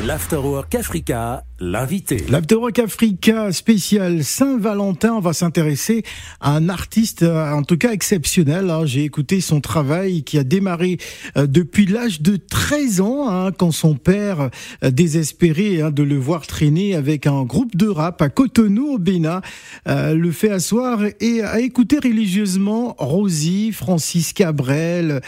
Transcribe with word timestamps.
L'Afterwork 0.00 0.74
Africa, 0.74 1.42
l'invité. 1.58 2.22
L'Afterwork 2.28 2.78
Africa 2.78 3.50
spécial 3.50 4.22
Saint-Valentin, 4.22 5.14
on 5.14 5.20
va 5.20 5.32
s'intéresser 5.32 6.02
à 6.40 6.52
un 6.52 6.68
artiste 6.68 7.22
euh, 7.22 7.50
en 7.52 7.62
tout 7.62 7.78
cas 7.78 7.92
exceptionnel. 7.92 8.68
Hein. 8.68 8.84
J'ai 8.84 9.04
écouté 9.04 9.40
son 9.40 9.60
travail 9.60 10.22
qui 10.22 10.38
a 10.38 10.44
démarré 10.44 10.98
euh, 11.36 11.46
depuis 11.46 11.86
l'âge 11.86 12.20
de 12.20 12.36
13 12.36 13.00
ans, 13.00 13.28
hein, 13.28 13.52
quand 13.52 13.70
son 13.70 13.94
père, 13.94 14.50
euh, 14.84 14.90
désespéré 14.90 15.80
hein, 15.80 15.90
de 15.90 16.02
le 16.02 16.18
voir 16.18 16.46
traîner 16.46 16.94
avec 16.94 17.26
un 17.26 17.44
groupe 17.44 17.74
de 17.74 17.88
rap 17.88 18.20
à 18.20 18.28
Cotonou 18.28 18.94
au 18.94 18.98
Bénin, 18.98 19.40
le 19.86 20.30
fait 20.30 20.50
asseoir 20.50 21.00
et 21.20 21.42
a 21.42 21.60
écouté 21.60 21.98
religieusement 21.98 22.94
Rosie, 22.98 23.72
Francis 23.72 24.32
Cabrel, 24.32 25.20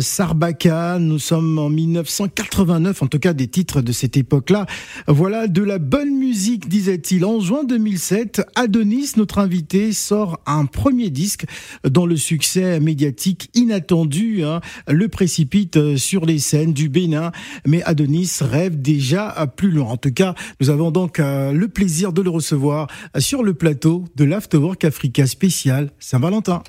Sarbacane. 0.00 1.06
Nous 1.06 1.18
sommes 1.18 1.58
en 1.58 1.68
1989, 1.68 3.02
en 3.02 3.06
tout 3.06 3.18
cas 3.18 3.32
des 3.32 3.48
titres 3.48 3.80
de 3.80 3.92
cette 3.92 4.16
époque-là. 4.16 4.66
Voilà 5.06 5.46
de 5.46 5.63
la 5.64 5.78
bonne 5.78 6.14
musique, 6.16 6.68
disait-il. 6.68 7.24
En 7.24 7.40
juin 7.40 7.64
2007, 7.64 8.42
Adonis, 8.54 9.12
notre 9.16 9.38
invité, 9.38 9.92
sort 9.92 10.40
un 10.46 10.66
premier 10.66 11.10
disque 11.10 11.46
dont 11.84 12.06
le 12.06 12.16
succès 12.16 12.80
médiatique 12.80 13.50
inattendu 13.54 14.44
hein, 14.44 14.60
le 14.88 15.08
précipite 15.08 15.96
sur 15.96 16.26
les 16.26 16.38
scènes 16.38 16.72
du 16.72 16.88
Bénin. 16.88 17.32
Mais 17.66 17.82
Adonis 17.84 18.38
rêve 18.40 18.80
déjà 18.80 19.34
plus 19.56 19.70
loin. 19.70 19.92
En 19.92 19.96
tout 19.96 20.12
cas, 20.12 20.34
nous 20.60 20.70
avons 20.70 20.90
donc 20.90 21.18
euh, 21.18 21.52
le 21.52 21.68
plaisir 21.68 22.12
de 22.12 22.22
le 22.22 22.30
recevoir 22.30 22.88
sur 23.18 23.42
le 23.42 23.54
plateau 23.54 24.04
de 24.16 24.24
l'Afterwork 24.24 24.84
Africa 24.84 25.26
spécial 25.26 25.90
Saint-Valentin. 25.98 26.62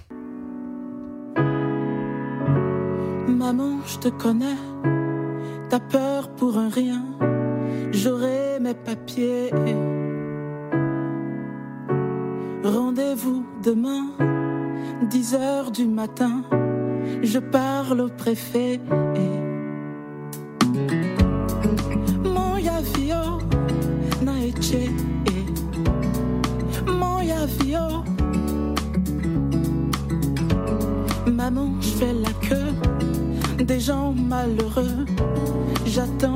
Maman, 3.28 3.80
je 3.86 3.98
te 3.98 4.08
connais, 4.08 4.56
t'as 5.70 5.80
peur 5.80 6.34
pour 6.36 6.58
un 6.58 6.70
rien 6.70 7.04
j'aurai 7.92 8.60
mes 8.60 8.74
papiers. 8.74 9.52
Rendez-vous 12.64 13.46
demain, 13.64 14.08
10 15.10 15.36
heures 15.36 15.72
du 15.72 15.86
matin, 15.86 16.44
je 17.22 17.40
parle 17.40 18.02
au 18.02 18.10
préfet. 18.10 18.80
Mon 22.24 22.58
yavio 22.58 23.40
na 24.24 24.34
eche, 24.46 24.90
mon 26.88 27.22
yavio. 27.22 28.04
Maman, 31.28 31.74
je 31.82 31.90
fais 31.90 32.14
la 32.14 32.34
queue 32.48 33.64
des 33.64 33.80
gens 33.80 34.14
malheureux 34.14 35.06
j'attends 35.96 36.35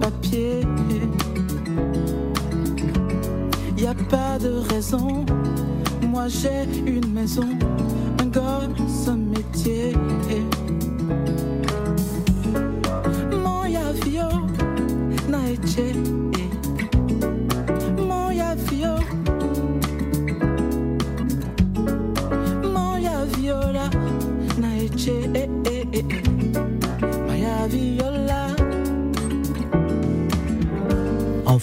papiers. 0.00 0.62
Y 3.76 3.86
a 3.86 3.94
pas 4.08 4.38
de 4.38 4.60
raison, 4.70 5.24
moi 6.02 6.28
j'ai 6.28 6.64
une 6.86 7.12
maison, 7.12 7.48
un 8.20 8.26
gosse, 8.26 9.08
un 9.08 9.16
métier. 9.16 9.92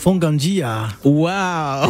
À... 0.06 0.90
Waouh 1.06 1.90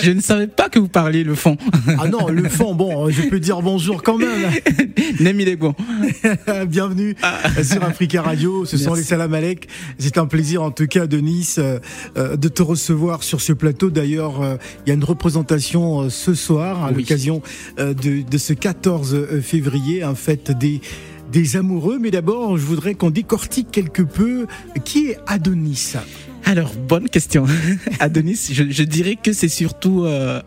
Je 0.00 0.10
ne 0.10 0.20
savais 0.20 0.48
pas 0.48 0.68
que 0.68 0.80
vous 0.80 0.88
parliez 0.88 1.22
le 1.22 1.36
fond. 1.36 1.56
Ah 1.96 2.08
non, 2.08 2.26
le 2.26 2.48
fond, 2.48 2.74
bon, 2.74 3.08
je 3.08 3.22
peux 3.28 3.38
dire 3.38 3.62
bonjour 3.62 4.02
quand 4.02 4.18
même. 4.18 4.50
Nemi 5.20 5.54
bon. 5.54 5.76
Bienvenue 6.66 7.14
sur 7.62 7.84
Africa 7.84 8.22
Radio, 8.22 8.64
ce 8.64 8.78
sont 8.78 8.94
les 8.94 9.04
Salam 9.04 9.32
Alek. 9.32 9.68
C'est 9.98 10.18
un 10.18 10.26
plaisir 10.26 10.64
en 10.64 10.72
tout 10.72 10.88
cas 10.88 11.06
de 11.06 11.18
Nice 11.18 11.60
euh, 11.60 12.36
de 12.36 12.48
te 12.48 12.62
recevoir 12.62 13.22
sur 13.22 13.40
ce 13.40 13.52
plateau. 13.52 13.90
D'ailleurs, 13.90 14.42
euh, 14.42 14.56
il 14.84 14.88
y 14.88 14.92
a 14.92 14.94
une 14.94 15.04
représentation 15.04 16.02
euh, 16.02 16.10
ce 16.10 16.34
soir 16.34 16.84
à 16.84 16.90
l'occasion 16.90 17.42
de, 17.78 18.28
de 18.28 18.38
ce 18.38 18.54
14 18.54 19.40
février, 19.40 20.04
en 20.04 20.16
fait 20.16 20.50
des 20.50 20.80
des 21.32 21.56
amoureux. 21.56 21.98
Mais 22.00 22.10
d'abord, 22.10 22.56
je 22.56 22.64
voudrais 22.64 22.94
qu'on 22.94 23.10
décortique 23.10 23.70
quelque 23.70 24.02
peu 24.02 24.46
qui 24.84 25.08
est 25.08 25.18
Adonis. 25.26 25.94
Alors, 26.44 26.74
bonne 26.74 27.08
question. 27.08 27.46
Adonis, 28.00 28.50
je, 28.52 28.82
dirais 28.82 29.16
que 29.20 29.32
c'est 29.32 29.48
surtout 29.48 30.04
euh, 30.04 30.40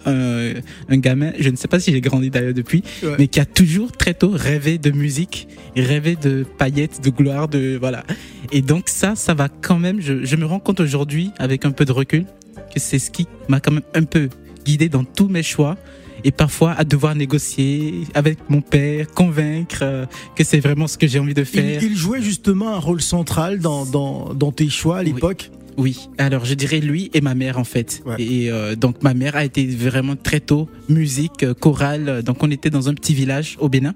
un, 0.90 0.97
gamin, 0.97 1.31
je 1.40 1.50
ne 1.50 1.56
sais 1.56 1.68
pas 1.68 1.79
si 1.79 1.91
j'ai 1.91 2.01
grandi 2.01 2.29
d'ailleurs 2.29 2.53
depuis, 2.53 2.84
mais 3.18 3.28
qui 3.28 3.40
a 3.40 3.46
toujours 3.46 3.91
très 3.91 4.13
tôt 4.13 4.31
rêvé 4.34 4.78
de 4.78 4.91
musique, 4.91 5.47
rêvé 5.75 6.16
de 6.16 6.46
paillettes, 6.57 7.02
de 7.02 7.09
gloire, 7.09 7.47
de 7.47 7.78
voilà. 7.79 8.03
Et 8.52 8.62
donc 8.62 8.90
ça, 8.90 9.16
ça 9.16 9.34
va 9.34 9.47
quand 9.47 9.79
même, 9.79 10.02
je, 10.02 10.25
je 10.25 10.35
me 10.35 10.46
rends 10.46 10.59
compte 10.59 10.81
aujourd'hui, 10.81 11.31
avec 11.40 11.66
un 11.66 11.72
peu 11.72 11.85
de 11.85 11.94
recul, 11.94 12.25
que 12.73 12.79
c'est 12.79 13.00
ce 13.00 13.09
qui 13.09 13.28
m'a 13.47 13.59
quand 13.62 13.72
même 13.72 13.84
un 13.94 14.03
peu 14.03 14.29
guidé 14.66 14.90
dans 14.90 15.06
tous 15.06 15.29
mes 15.29 15.44
choix 15.44 15.78
et 16.25 16.31
parfois 16.31 16.71
à 16.71 16.83
devoir 16.83 17.15
négocier 17.15 18.01
avec 18.15 18.39
mon 18.49 18.59
père, 18.59 19.07
convaincre 19.11 19.79
euh, 19.83 20.05
que 20.35 20.43
c'est 20.43 20.59
vraiment 20.59 20.87
ce 20.87 20.97
que 20.97 21.07
j'ai 21.07 21.19
envie 21.19 21.35
de 21.35 21.43
faire. 21.43 21.81
Il, 21.81 21.95
jouait 21.95 22.21
justement 22.21 22.73
un 22.73 22.79
rôle 22.79 23.01
central 23.01 23.59
dans, 23.59 23.85
dans, 23.85 24.33
dans 24.33 24.51
tes 24.51 24.67
choix 24.69 24.97
à 24.97 25.03
l'époque 25.03 25.51
oui. 25.77 26.09
alors 26.17 26.45
je 26.45 26.53
dirais 26.53 26.79
lui 26.79 27.11
et 27.13 27.21
ma 27.21 27.35
mère 27.35 27.59
en 27.59 27.63
fait. 27.63 28.01
Et 28.17 28.49
euh, 28.49 28.75
donc 28.75 29.03
ma 29.03 29.13
mère 29.13 29.35
a 29.35 29.45
été 29.45 29.65
vraiment 29.67 30.15
très 30.15 30.39
tôt 30.39 30.67
musique, 30.89 31.43
euh, 31.43 31.53
chorale. 31.53 32.23
Donc 32.23 32.41
on 32.41 32.49
était 32.49 32.69
dans 32.69 32.89
un 32.89 32.93
petit 32.93 33.13
village 33.13 33.57
au 33.59 33.69
Bénin. 33.69 33.93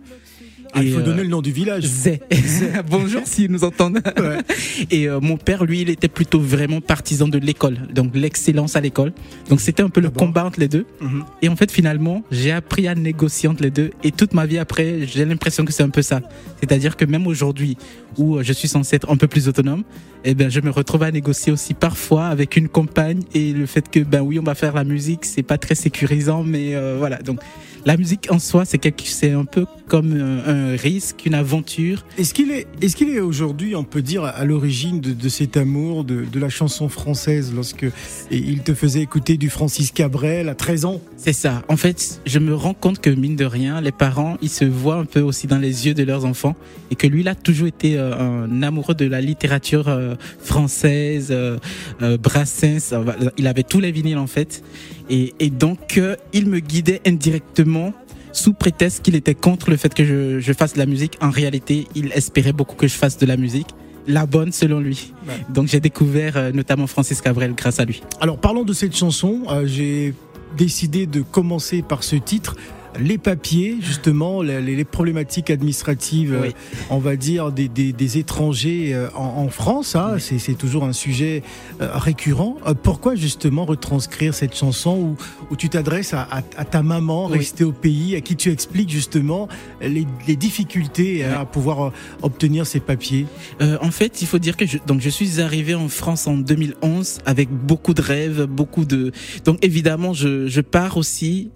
Ah, 0.73 0.83
il 0.83 0.93
faut 0.93 1.01
donner 1.01 1.23
le 1.23 1.29
nom 1.29 1.41
du 1.41 1.51
village. 1.51 1.83
Zé. 1.83 2.21
Bonjour 2.89 3.21
s'ils 3.25 3.51
nous 3.51 3.63
entendent. 3.63 4.01
Et 4.91 5.07
euh, 5.07 5.19
mon 5.19 5.37
père, 5.37 5.65
lui, 5.65 5.81
il 5.81 5.89
était 5.89 6.07
plutôt 6.07 6.39
vraiment 6.39 6.81
partisan 6.81 7.27
de 7.27 7.37
l'école, 7.37 7.77
donc 7.93 8.11
l'excellence 8.15 8.75
à 8.75 8.81
l'école. 8.81 9.13
Donc 9.49 9.61
c'était 9.61 9.83
un 9.83 9.89
peu 9.89 10.01
le 10.01 10.09
combat 10.09 10.45
entre 10.45 10.59
les 10.59 10.67
deux. 10.67 10.85
Mhm. 11.01 11.23
Et 11.41 11.49
en 11.49 11.55
fait, 11.55 11.71
finalement, 11.71 12.23
j'ai 12.31 12.51
appris 12.51 12.87
à 12.87 12.95
négocier 12.95 13.49
entre 13.49 13.63
les 13.63 13.71
deux. 13.71 13.91
Et 14.03 14.11
toute 14.11 14.33
ma 14.33 14.45
vie 14.45 14.57
après, 14.57 15.07
j'ai 15.07 15.25
l'impression 15.25 15.65
que 15.65 15.71
c'est 15.71 15.83
un 15.83 15.89
peu 15.89 16.01
ça. 16.01 16.21
C'est-à-dire 16.59 16.97
que 16.97 17.05
même 17.05 17.27
aujourd'hui, 17.27 17.77
où 18.17 18.41
je 18.41 18.53
suis 18.53 18.67
censé 18.67 18.95
être 18.95 19.09
un 19.09 19.17
peu 19.17 19.27
plus 19.27 19.47
autonome, 19.47 19.83
eh 20.23 20.35
ben, 20.35 20.49
je 20.49 20.59
me 20.59 20.69
retrouve 20.69 21.03
à 21.03 21.11
négocier 21.11 21.51
aussi 21.51 21.73
parfois 21.73 22.27
avec 22.27 22.57
une 22.57 22.67
compagne. 22.67 23.21
Et 23.33 23.53
le 23.53 23.65
fait 23.65 23.89
que, 23.89 23.99
ben 23.99 24.21
oui, 24.21 24.39
on 24.39 24.43
va 24.43 24.55
faire 24.55 24.75
la 24.75 24.83
musique, 24.83 25.25
c'est 25.25 25.43
pas 25.43 25.57
très 25.57 25.75
sécurisant, 25.75 26.43
mais 26.43 26.75
euh, 26.75 26.95
voilà. 26.97 27.17
Donc 27.17 27.39
la 27.85 27.97
musique 27.97 28.27
en 28.29 28.39
soi, 28.39 28.65
c'est 28.65 28.79
c'est 29.05 29.31
un 29.31 29.45
peu 29.45 29.65
comme 29.89 30.13
un, 30.13 30.77
risque, 30.77 31.25
une 31.25 31.33
aventure. 31.33 32.05
Est-ce 32.17 32.33
qu'il 32.33 32.51
est, 32.51 32.67
qu'il 32.95 33.09
est 33.09 33.19
aujourd'hui, 33.19 33.75
on 33.75 33.83
peut 33.83 34.03
dire, 34.03 34.23
à 34.23 34.45
l'origine 34.45 35.01
de, 35.01 35.29
cet 35.29 35.57
amour 35.57 36.03
de, 36.03 36.25
la 36.39 36.49
chanson 36.49 36.87
française 36.87 37.51
lorsque 37.53 37.87
il 38.31 38.61
te 38.61 38.73
faisait 38.73 39.01
écouter 39.01 39.35
du 39.35 39.49
Francis 39.49 39.91
Cabrel 39.91 40.47
à 40.47 40.55
13 40.55 40.85
ans? 40.85 41.01
C'est 41.17 41.33
ça. 41.33 41.63
En 41.67 41.75
fait, 41.75 42.21
je 42.25 42.39
me 42.39 42.53
rends 42.53 42.75
compte 42.75 42.99
que 42.99 43.09
mine 43.09 43.35
de 43.35 43.45
rien, 43.45 43.81
les 43.81 43.91
parents, 43.91 44.37
ils 44.41 44.49
se 44.49 44.63
voient 44.63 44.97
un 44.97 45.05
peu 45.05 45.21
aussi 45.21 45.47
dans 45.47 45.57
les 45.57 45.87
yeux 45.87 45.95
de 45.95 46.03
leurs 46.03 46.23
enfants 46.23 46.55
et 46.91 46.95
que 46.95 47.07
lui, 47.07 47.21
il 47.21 47.27
a 47.27 47.35
toujours 47.35 47.67
été 47.67 47.97
euh, 47.97 48.45
un 48.45 48.61
amoureux 48.61 48.95
de 48.95 49.05
la 49.05 49.21
littérature 49.21 49.89
euh, 49.89 50.15
française, 50.39 51.29
euh, 51.31 51.57
Brassens. 51.99 52.93
Il 53.37 53.47
avait 53.47 53.63
tous 53.63 53.79
les 53.79 53.91
vinyles 53.91 54.19
en 54.19 54.27
fait. 54.27 54.63
Et, 55.09 55.33
et 55.39 55.49
donc, 55.49 55.99
il 56.33 56.47
me 56.47 56.59
guidait 56.59 57.01
indirectement 57.07 57.93
sous 58.31 58.53
prétexte 58.53 59.03
qu'il 59.03 59.15
était 59.15 59.35
contre 59.35 59.69
le 59.69 59.77
fait 59.77 59.93
que 59.93 60.05
je, 60.05 60.39
je, 60.39 60.53
fasse 60.53 60.73
de 60.73 60.79
la 60.79 60.85
musique. 60.85 61.17
En 61.21 61.29
réalité, 61.29 61.87
il 61.95 62.11
espérait 62.13 62.53
beaucoup 62.53 62.75
que 62.75 62.87
je 62.87 62.93
fasse 62.93 63.17
de 63.17 63.25
la 63.25 63.37
musique. 63.37 63.67
La 64.07 64.25
bonne 64.25 64.51
selon 64.51 64.79
lui. 64.79 65.13
Donc 65.49 65.67
j'ai 65.67 65.79
découvert 65.79 66.35
euh, 66.37 66.51
notamment 66.51 66.87
Francis 66.87 67.21
Cabrel 67.21 67.53
grâce 67.53 67.79
à 67.79 67.85
lui. 67.85 68.01
Alors 68.21 68.39
parlons 68.39 68.63
de 68.63 68.73
cette 68.73 68.95
chanson. 68.95 69.43
Euh, 69.49 69.67
j'ai 69.67 70.15
décidé 70.57 71.05
de 71.05 71.21
commencer 71.21 71.83
par 71.83 72.03
ce 72.03 72.15
titre 72.15 72.55
les 72.99 73.17
papiers, 73.17 73.77
justement, 73.81 74.41
les, 74.41 74.85
problématiques 74.85 75.49
administratives, 75.49 76.33
euh, 76.33 76.51
on 76.89 76.97
va 76.97 77.15
dire, 77.15 77.51
des, 77.51 78.17
étrangers 78.17 78.93
euh, 78.93 79.09
en, 79.15 79.49
France. 79.49 79.95
Hein, 79.95 80.17
c'est 80.19 80.57
toujours 80.57 80.83
un 80.83 80.93
sujet 80.93 81.43
euh, 81.81 81.89
récurrent. 81.93 82.57
Pourquoi, 82.83 83.15
justement, 83.15 83.65
retranscrire 83.65 84.33
cette 84.33 84.55
chanson 84.55 85.15
où, 85.49 85.55
tu 85.55 85.69
t'adresses 85.69 86.13
à, 86.13 86.41
ta 86.65 86.81
maman, 86.81 87.25
restée 87.25 87.63
au 87.63 87.71
pays, 87.71 88.15
à 88.15 88.21
qui 88.21 88.35
tu 88.35 88.51
expliques, 88.51 88.89
justement, 88.89 89.47
les, 89.81 90.05
difficultés 90.35 91.25
à 91.25 91.45
pouvoir 91.45 91.91
obtenir 92.21 92.65
ces 92.65 92.79
papiers? 92.79 93.25
En 93.59 93.91
fait, 93.91 94.21
il 94.21 94.27
faut 94.27 94.39
dire 94.39 94.55
que 94.55 94.65
je, 94.65 94.77
donc, 94.85 95.01
je 95.01 95.09
suis 95.09 95.41
arrivé 95.41 95.75
en 95.75 95.89
France 95.89 96.27
en 96.27 96.37
2011 96.37 97.19
avec 97.25 97.49
beaucoup 97.49 97.93
de 97.93 98.01
rêves, 98.01 98.45
beaucoup 98.45 98.85
de... 98.85 99.11
Donc, 99.45 99.63
évidemment, 99.63 100.13
je, 100.13 100.47
je 100.47 100.61
pars 100.61 100.97
aussi 100.97 101.49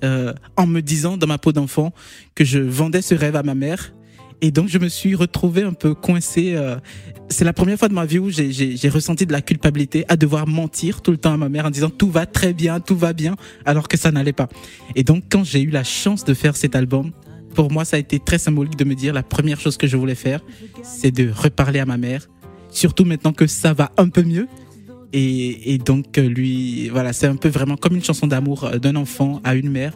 en 0.57 0.67
me 0.67 0.81
disant 0.81 1.17
dans 1.23 1.27
ma 1.27 1.37
peau 1.37 1.53
d'enfant 1.53 1.93
que 2.35 2.43
je 2.43 2.59
vendais 2.59 3.01
ce 3.01 3.15
rêve 3.15 3.37
à 3.37 3.43
ma 3.43 3.55
mère 3.55 3.93
Et 4.41 4.51
donc, 4.51 4.67
je 4.67 4.77
me 4.77 4.89
suis 4.89 5.15
retrouvé 5.15 5.61
un 5.61 5.71
peu 5.71 5.93
coincé. 5.93 6.53
Euh, 6.53 6.75
c'est 7.29 7.45
la 7.45 7.53
première 7.53 7.79
fois 7.79 7.87
de 7.87 7.93
ma 7.93 8.05
vie 8.05 8.19
où 8.19 8.29
j'ai 8.29 8.89
ressenti 8.89 9.25
de 9.25 9.31
la 9.31 9.41
culpabilité 9.41 10.03
à 10.09 10.17
devoir 10.17 10.47
mentir 10.47 11.01
tout 11.01 11.11
le 11.11 11.17
temps 11.17 11.31
à 11.31 11.37
ma 11.37 11.47
mère 11.47 11.65
en 11.65 11.69
disant 11.69 11.89
tout 11.89 12.11
va 12.11 12.25
très 12.25 12.51
bien, 12.51 12.81
tout 12.81 12.97
va 12.97 13.13
bien, 13.13 13.37
alors 13.63 13.87
que 13.87 13.95
ça 13.95 14.11
n'allait 14.11 14.33
pas. 14.33 14.49
Et 14.95 15.05
donc, 15.05 15.23
quand 15.31 15.45
j'ai 15.45 15.61
eu 15.61 15.69
la 15.69 15.85
chance 15.85 16.25
de 16.25 16.33
faire 16.33 16.57
cet 16.57 16.75
album, 16.75 17.11
pour 17.55 17.71
moi, 17.71 17.85
ça 17.85 17.95
a 17.95 17.99
été 17.99 18.19
très 18.19 18.37
symbolique 18.37 18.75
de 18.75 18.83
me 18.83 18.95
dire 18.95 19.13
la 19.13 19.23
première 19.23 19.61
chose 19.61 19.77
que 19.77 19.87
je 19.87 19.95
voulais 19.95 20.15
faire, 20.15 20.41
c'est 20.83 21.11
de 21.11 21.31
reparler 21.31 21.79
à 21.79 21.85
ma 21.85 21.97
mère, 21.97 22.27
surtout 22.69 23.05
maintenant 23.05 23.31
que 23.31 23.47
ça 23.47 23.71
va 23.71 23.93
un 23.95 24.09
peu 24.09 24.23
mieux. 24.23 24.49
Et, 25.13 25.73
et 25.73 25.77
donc, 25.77 26.17
lui, 26.17 26.89
voilà, 26.89 27.13
c'est 27.13 27.27
un 27.27 27.37
peu 27.37 27.47
vraiment 27.47 27.77
comme 27.77 27.95
une 27.95 28.03
chanson 28.03 28.27
d'amour 28.27 28.65
euh, 28.65 28.77
d'un 28.77 28.97
enfant 28.97 29.39
à 29.45 29.55
une 29.55 29.69
mère 29.69 29.95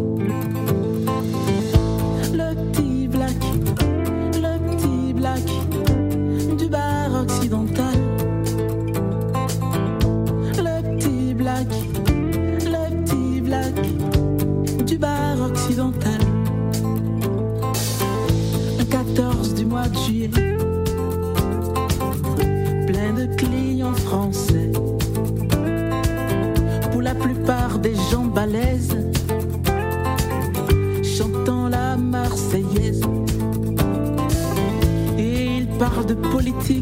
de 36.15 36.27
politique. 36.29 36.80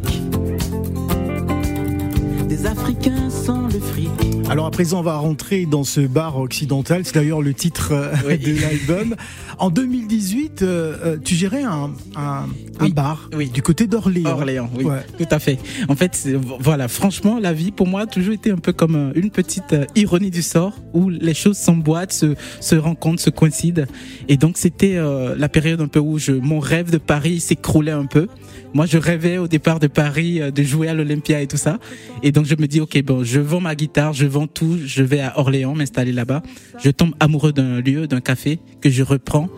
À 4.69 4.71
présent, 4.71 4.99
on 4.99 5.03
va 5.03 5.17
rentrer 5.17 5.65
dans 5.65 5.83
ce 5.83 5.99
bar 5.99 6.37
occidental. 6.37 7.01
C'est 7.03 7.15
d'ailleurs 7.15 7.41
le 7.41 7.55
titre 7.55 7.89
euh, 7.91 8.13
Oui. 8.27 8.37
de 8.37 8.61
l'album. 8.61 9.15
En 9.57 9.71
2018, 9.71 10.61
euh, 10.61 10.95
euh, 11.03 11.17
tu 11.17 11.33
gérais 11.33 11.63
un, 11.63 11.91
un, 12.15 12.45
bar 12.89 13.31
Oui. 13.35 13.49
du 13.49 13.63
côté 13.63 13.87
d'Orléans. 13.87 14.29
Orléans, 14.29 14.69
oui, 14.77 14.83
Ouais. 14.85 14.99
tout 15.17 15.25
à 15.31 15.39
fait. 15.39 15.57
En 15.87 15.95
fait, 15.95 16.29
voilà, 16.59 16.87
franchement, 16.87 17.39
la 17.41 17.51
vie 17.51 17.71
pour 17.71 17.87
moi 17.87 18.01
a 18.01 18.05
toujours 18.05 18.35
été 18.35 18.51
un 18.51 18.57
peu 18.57 18.71
comme 18.71 19.11
une 19.15 19.31
petite 19.31 19.75
ironie 19.95 20.29
du 20.29 20.43
sort 20.43 20.73
où 20.93 21.09
les 21.09 21.33
choses 21.33 21.57
s'emboîtent, 21.57 22.13
se, 22.13 22.35
se 22.61 22.75
rencontrent, 22.75 23.23
se 23.23 23.31
coïncident. 23.31 23.85
Et 24.27 24.37
donc, 24.37 24.57
c'était 24.59 24.97
euh, 24.97 25.35
la 25.35 25.49
période 25.49 25.81
un 25.81 25.87
peu 25.87 25.99
où 25.99 26.19
je, 26.19 26.31
mon 26.31 26.59
rêve 26.59 26.91
de 26.91 26.99
Paris 26.99 27.39
s'écroulait 27.39 27.91
un 27.91 28.05
peu. 28.05 28.27
Moi, 28.75 28.85
je 28.85 28.99
rêvais 28.99 29.39
au 29.39 29.47
départ 29.47 29.79
de 29.79 29.87
Paris 29.87 30.39
de 30.53 30.63
jouer 30.63 30.89
à 30.89 30.93
l'Olympia 30.93 31.41
et 31.41 31.47
tout 31.47 31.57
ça. 31.57 31.79
Et 32.21 32.31
donc, 32.31 32.45
je 32.45 32.53
me 32.55 32.67
dis, 32.67 32.79
ok, 32.81 33.01
bon, 33.03 33.23
je 33.23 33.39
vends 33.39 33.61
ma 33.61 33.73
guitare, 33.73 34.13
je 34.13 34.27
vends 34.27 34.45
tout, 34.45 34.58
je 34.85 35.03
vais 35.03 35.19
à 35.19 35.39
Orléans 35.39 35.75
m'installer 35.75 36.11
là-bas. 36.11 36.41
Je 36.83 36.89
tombe 36.89 37.13
amoureux 37.19 37.53
d'un 37.53 37.81
lieu, 37.81 38.07
d'un 38.07 38.21
café 38.21 38.59
que 38.81 38.89
je 38.89 39.03
reprends. 39.03 39.49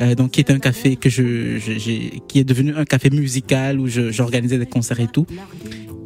Euh, 0.00 0.14
donc 0.14 0.30
qui 0.30 0.40
est 0.40 0.50
un 0.50 0.58
café 0.58 0.96
que 0.96 1.10
je, 1.10 1.58
qui 2.26 2.38
est 2.38 2.44
devenu 2.44 2.74
un 2.74 2.84
café 2.84 3.10
musical 3.10 3.78
où 3.78 3.86
j'organisais 3.88 4.58
des 4.58 4.66
concerts 4.66 5.00
et 5.00 5.08
tout. 5.08 5.26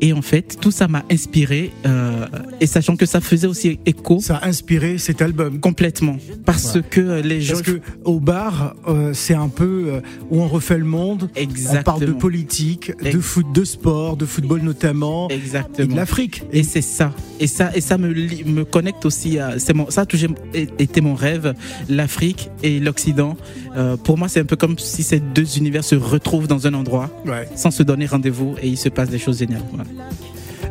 Et 0.00 0.12
en 0.12 0.22
fait, 0.22 0.58
tout 0.60 0.70
ça 0.70 0.88
m'a 0.88 1.04
inspiré 1.10 1.70
euh, 1.86 2.26
et 2.60 2.66
sachant 2.66 2.96
que 2.96 3.06
ça 3.06 3.20
faisait 3.20 3.46
aussi 3.46 3.78
écho 3.86 4.18
Ça 4.20 4.36
a 4.36 4.48
inspiré 4.48 4.98
cet 4.98 5.22
album. 5.22 5.60
complètement 5.60 6.16
parce 6.44 6.74
Ouais. 6.74 6.82
que 6.90 7.00
euh, 7.00 7.22
les 7.22 7.40
gens 7.40 7.54
Parce 7.54 7.62
que 7.62 7.80
au 8.04 8.20
bar, 8.20 8.74
euh, 8.88 9.12
c'est 9.14 9.34
un 9.34 9.48
peu 9.48 9.84
euh, 9.88 10.00
où 10.30 10.40
on 10.42 10.48
refait 10.48 10.78
le 10.78 10.84
monde. 10.84 11.30
exactement 11.36 11.80
On 11.80 11.82
parle 11.84 12.00
de 12.06 12.12
politique, 12.12 12.92
de 13.02 13.18
foot, 13.20 13.46
de 13.52 13.64
sport, 13.64 14.16
de 14.16 14.26
football 14.26 14.60
notamment, 14.62 15.28
et 15.30 15.36
de 15.36 15.40
exactement 15.40 15.96
l'Afrique. 15.96 16.42
Et 16.52 16.62
c'est 16.64 16.80
ça. 16.82 17.12
Et 17.40 17.46
ça, 17.46 17.70
et 17.74 17.80
ça 17.80 17.96
me, 17.98 18.08
me 18.08 18.64
connecte 18.64 19.04
aussi 19.06 19.38
à. 19.38 19.58
C'est 19.58 19.74
mon, 19.74 19.90
ça 19.90 20.02
a 20.02 20.06
toujours 20.06 20.30
été 20.54 21.00
mon 21.00 21.14
rêve, 21.14 21.54
l'Afrique 21.88 22.50
et 22.62 22.80
l'Occident. 22.80 23.36
Euh, 23.76 23.96
pour 23.96 24.18
moi, 24.18 24.28
c'est 24.28 24.40
un 24.40 24.44
peu 24.44 24.56
comme 24.56 24.78
si 24.78 25.02
ces 25.02 25.20
deux 25.20 25.56
univers 25.58 25.84
se 25.84 25.94
retrouvent 25.94 26.46
dans 26.48 26.66
un 26.66 26.74
endroit 26.74 27.10
Ouais. 27.26 27.48
sans 27.56 27.70
se 27.70 27.82
donner 27.82 28.06
rendez-vous 28.06 28.54
et 28.62 28.68
il 28.68 28.76
se 28.78 28.88
passe 28.88 29.08
des 29.10 29.18
choses 29.18 29.38
géniales. 29.38 29.62
Voilà. 29.72 29.84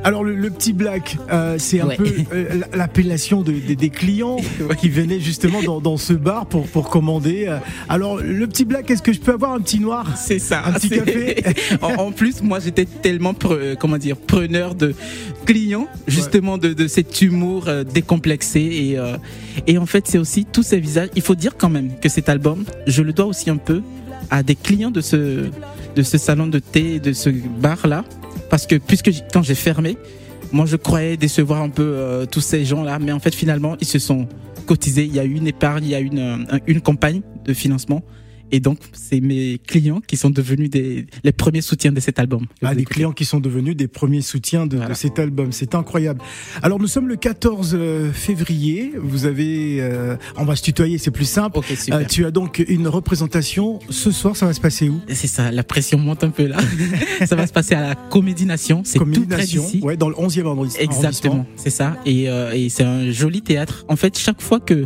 Alors 0.06 0.24
le, 0.26 0.36
le 0.36 0.50
petit 0.50 0.74
black, 0.74 1.18
euh, 1.32 1.56
c'est 1.58 1.80
un 1.80 1.88
Ouais. 1.88 1.96
peu 1.96 2.06
euh, 2.34 2.60
l'appellation 2.74 3.42
de- 3.42 3.54
des- 3.54 3.76
des 3.78 3.90
clients 3.90 4.36
qui 4.80 4.90
venaient 4.90 5.20
justement 5.22 5.62
dans, 5.64 5.80
dans 5.80 5.96
ce 5.96 6.12
bar 6.12 6.46
pour, 6.46 6.68
pour 6.68 6.90
commander. 6.90 7.46
euh. 7.48 7.60
Alors 7.88 8.18
le 8.18 8.46
petit 8.48 8.66
black, 8.66 8.92
est-ce 8.92 9.02
que 9.02 9.14
je 9.14 9.22
peux 9.22 9.32
avoir 9.32 9.54
un 9.54 9.62
petit 9.62 9.80
noir? 9.80 10.06
C'est 10.18 10.40
ça. 10.40 10.64
Un 10.66 10.74
petit 10.74 10.90
café? 10.90 11.42
En, 11.82 11.94
en 12.08 12.12
plus, 12.12 12.42
moi, 12.42 12.60
j'étais 12.60 12.84
tellement, 12.86 13.32
pre- 13.34 13.78
comment 13.78 13.98
dire, 13.98 14.18
preneur 14.18 14.76
de 14.76 14.94
clients, 15.46 15.88
justement, 16.08 16.58
de, 16.58 16.74
de 16.74 16.88
cet 16.88 17.22
humour 17.22 17.66
euh, 17.68 17.84
décomplexé. 17.86 18.60
Et, 18.60 18.98
et 19.68 19.78
en 19.78 19.86
fait, 19.86 20.06
c'est 20.08 20.18
aussi 20.18 20.44
tous 20.46 20.64
ces 20.64 20.80
visages. 20.82 21.10
Il 21.16 21.22
faut 21.22 21.36
dire 21.36 21.54
quand 21.58 21.70
même 21.70 21.92
que 22.02 22.10
cet 22.10 22.28
album, 22.28 22.66
je 22.88 23.02
le 23.04 23.14
dois 23.14 23.26
aussi 23.28 23.50
un 23.50 23.58
peu 23.58 23.82
à 24.30 24.44
des 24.44 24.56
clients 24.56 24.92
de 24.92 25.02
ce, 25.02 25.50
de 25.96 26.02
ce 26.04 26.18
salon 26.18 26.48
de 26.48 26.60
thé, 26.60 27.00
de 27.00 27.14
ce 27.14 27.30
bar-là. 27.30 28.04
Parce 28.50 28.68
que, 28.68 28.76
puisque 28.76 29.12
quand 29.32 29.44
j'ai 29.44 29.56
fermé, 29.56 29.98
moi, 30.52 30.66
je 30.66 30.76
croyais 30.76 31.18
décevoir 31.18 31.62
un 31.62 31.70
peu 31.70 31.84
euh, 31.84 32.26
tous 32.26 32.42
ces 32.42 32.66
gens-là. 32.66 33.00
Mais 33.00 33.12
en 33.12 33.20
fait, 33.20 33.34
finalement, 33.34 33.76
ils 33.82 33.88
se 33.88 34.00
sont 34.00 34.28
cotisés. 34.66 35.06
Il 35.06 35.14
y 35.14 35.20
a 35.20 35.26
eu 35.26 35.34
une 35.34 35.48
épargne, 35.48 35.84
il 35.84 35.90
y 35.90 35.96
a 35.96 36.00
une, 36.00 36.20
euh, 36.20 36.60
une 36.68 36.82
campagne 36.82 37.22
de 37.46 37.54
financement. 37.54 38.04
Et 38.54 38.60
donc, 38.60 38.78
c'est 38.94 39.20
mes 39.20 39.58
clients 39.58 40.00
qui 40.06 40.16
sont 40.16 40.30
devenus 40.30 40.70
des, 40.70 41.08
les 41.24 41.32
premiers 41.32 41.62
soutiens 41.62 41.92
de 41.92 42.00
cet 42.00 42.20
album. 42.20 42.46
Ah, 42.62 42.76
des 42.76 42.86
clients 42.86 43.12
qui 43.12 43.26
sont 43.26 43.40
devenus 43.40 43.76
des 43.76 43.88
premiers 43.88 44.22
soutiens 44.22 44.68
de, 44.68 44.78
de 44.78 44.94
cet 44.94 45.18
album, 45.18 45.52
c'est 45.52 45.74
incroyable. 45.74 46.22
Alors 46.62 46.80
nous 46.80 46.88
sommes 46.88 47.08
le 47.08 47.16
14 47.16 47.72
euh, 47.74 48.12
février, 48.12 48.94
vous 48.96 49.26
avez, 49.26 49.82
euh, 49.82 50.16
on 50.38 50.46
va 50.46 50.56
se 50.56 50.62
tutoyer, 50.62 51.00
c'est 51.00 51.10
plus 51.10 51.26
simple. 51.26 51.62
Euh, 51.92 52.04
tu 52.08 52.26
as 52.26 52.32
donc 52.32 52.64
une 52.68 52.88
représentation 52.88 53.80
ce 53.90 54.12
soir, 54.12 54.36
ça 54.36 54.46
va 54.46 54.54
se 54.54 54.62
passer 54.62 54.88
où? 54.88 55.02
C'est 55.08 55.26
ça, 55.26 55.52
la 55.52 55.64
pression 55.64 55.98
monte 55.98 56.24
un 56.24 56.30
peu 56.30 56.46
là. 56.46 56.58
ça 57.26 57.36
va 57.36 57.48
se 57.48 57.54
passer 57.54 57.74
à 57.74 57.82
la 57.82 57.96
Comédie 57.96 58.46
Nation. 58.46 58.84
C'est 58.86 59.00
tout 59.00 59.26
près 59.26 59.46
d'ici. 59.46 59.80
ouais, 59.82 59.98
dans 59.98 60.10
le 60.10 60.16
11e 60.16 60.46
arrondissement. 60.46 60.84
Exactement, 60.84 61.48
c'est 61.56 61.72
ça. 61.72 61.98
Et, 62.06 62.30
euh, 62.30 62.54
et 62.54 62.70
c'est 62.70 62.84
un 62.84 63.10
joli 63.10 63.42
théâtre. 63.42 63.84
En 63.88 63.96
fait, 63.96 64.16
chaque 64.16 64.44
fois 64.44 64.60
que 64.60 64.86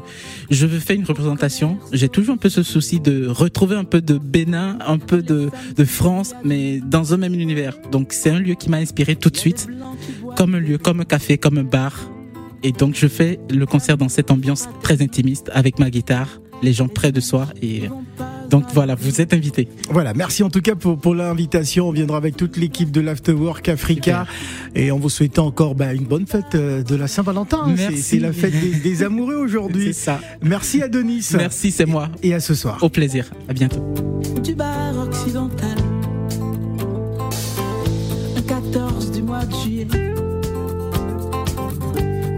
je 0.49 0.65
veux 0.65 0.79
faire 0.79 0.95
une 0.95 1.03
représentation, 1.03 1.77
j'ai 1.91 2.07
toujours 2.07 2.35
un 2.35 2.37
peu 2.37 2.47
ce 2.47 2.63
souci 2.63 3.01
de 3.01 3.27
retrouver 3.57 3.75
un 3.75 3.85
peu 3.85 4.01
de 4.01 4.19
Bénin, 4.19 4.77
un 4.85 4.99
peu 4.99 5.23
de, 5.23 5.49
de 5.75 5.83
France, 5.83 6.35
mais 6.43 6.79
dans 6.79 7.15
un 7.15 7.17
même 7.17 7.33
univers. 7.33 7.75
Donc 7.91 8.13
c'est 8.13 8.29
un 8.29 8.37
lieu 8.37 8.53
qui 8.53 8.69
m'a 8.69 8.77
inspiré 8.77 9.15
tout 9.15 9.31
de 9.31 9.37
suite, 9.37 9.67
comme 10.35 10.53
un 10.53 10.59
lieu, 10.59 10.77
comme 10.77 10.99
un 10.99 11.05
café, 11.05 11.39
comme 11.39 11.57
un 11.57 11.63
bar. 11.63 11.99
Et 12.61 12.71
donc 12.71 12.93
je 12.93 13.07
fais 13.07 13.39
le 13.49 13.65
concert 13.65 13.97
dans 13.97 14.09
cette 14.09 14.29
ambiance 14.29 14.69
très 14.83 15.01
intimiste 15.01 15.49
avec 15.55 15.79
ma 15.79 15.89
guitare, 15.89 16.39
les 16.61 16.71
gens 16.71 16.87
près 16.87 17.11
de 17.11 17.19
soi. 17.19 17.47
Et 17.63 17.89
donc 18.49 18.65
voilà, 18.73 18.95
vous 18.95 19.21
êtes 19.21 19.33
invités. 19.33 19.67
Voilà, 19.89 20.13
merci 20.13 20.43
en 20.43 20.49
tout 20.49 20.61
cas 20.61 20.75
pour, 20.75 20.97
pour 20.97 21.15
l'invitation. 21.15 21.87
On 21.89 21.91
viendra 21.91 22.17
avec 22.17 22.37
toute 22.37 22.57
l'équipe 22.57 22.91
de 22.91 23.01
l'Afterwork 23.01 23.67
Africa 23.69 24.25
et 24.75 24.91
on 24.91 24.99
vous 24.99 25.09
souhaite 25.09 25.39
encore 25.39 25.75
bah, 25.75 25.93
une 25.93 26.05
bonne 26.05 26.25
fête 26.27 26.55
euh, 26.55 26.83
de 26.83 26.95
la 26.95 27.07
Saint-Valentin. 27.07 27.65
C'est- 27.95 28.19
la 28.19 28.31
fête 28.33 28.53
des, 28.59 28.79
des 28.79 29.03
amoureux 29.03 29.35
C'est 29.37 29.43
aujourd'hui. 29.43 29.93
ça. 29.93 30.19
Merci 30.41 30.81
à 30.81 30.87
Denis. 30.87 31.27
Merci, 31.35 31.71
c'est 31.71 31.85
moi. 31.85 32.09
Et 32.23 32.33
à 32.33 32.39
ce 32.39 32.55
soir. 32.55 32.77
Au 32.81 32.89
plaisir. 32.89 33.25
À 33.49 33.53
bientôt. 33.53 33.83
du 34.43 34.55
bar 34.55 34.97
occidental. 34.97 35.75
Un 38.37 38.41
14 38.41 39.11
du 39.11 39.21
mois 39.23 39.45
de 39.45 39.53
juillet. 39.55 39.87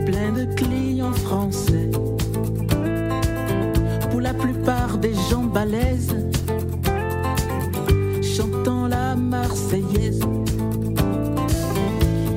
Plein 0.05 0.31
de 0.33 0.53
clients 0.55 1.13
français. 1.13 1.68
Balèzes. 5.53 6.15
Chantant 8.21 8.87
la 8.87 9.15
Marseillaise. 9.15 10.21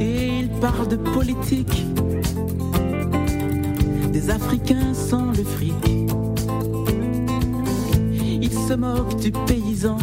Et 0.00 0.40
ils 0.40 0.50
parlent 0.60 0.88
de 0.88 0.96
politique. 0.96 1.86
Des 4.12 4.30
Africains 4.30 4.94
sans 4.94 5.26
le 5.26 5.44
fric. 5.44 5.74
Il 8.40 8.52
se 8.52 8.74
moque 8.74 9.16
du 9.16 9.30
paysan 9.30 9.98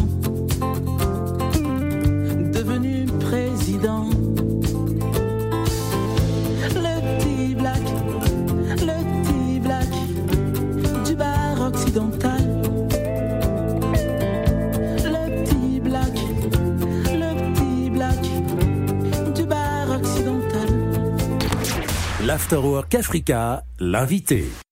l'Afterwork 22.50 22.94
Africa, 22.96 23.62
l'invité. 23.78 24.69